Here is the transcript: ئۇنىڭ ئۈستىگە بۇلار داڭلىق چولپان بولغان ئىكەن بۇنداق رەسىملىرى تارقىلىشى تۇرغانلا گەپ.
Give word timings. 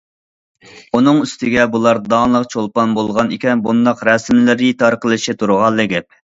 ئۇنىڭ 0.97 1.19
ئۈستىگە 1.25 1.67
بۇلار 1.75 1.99
داڭلىق 2.15 2.49
چولپان 2.55 2.97
بولغان 3.01 3.31
ئىكەن 3.37 3.63
بۇنداق 3.69 4.05
رەسىملىرى 4.11 4.73
تارقىلىشى 4.83 5.41
تۇرغانلا 5.41 5.91
گەپ. 5.97 6.23